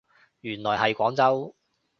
[0.39, 1.55] 原來係廣州